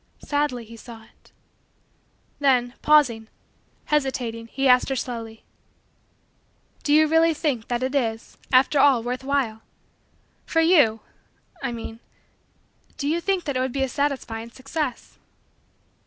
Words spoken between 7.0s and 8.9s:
really think that it is, after